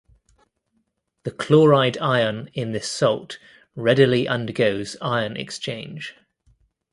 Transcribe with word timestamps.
The 1.25 1.29
chloride 1.31 1.99
ion 1.99 2.49
in 2.55 2.71
this 2.71 2.91
salt 2.91 3.37
readily 3.75 4.27
undergoes 4.27 4.97
ion 4.99 5.37
exchange. 5.37 6.15